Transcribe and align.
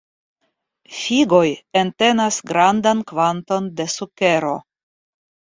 Figoj 0.99 1.43
entenas 1.83 2.41
grandan 2.53 3.05
kvanton 3.13 3.71
de 3.81 3.89
sukero. 3.99 4.59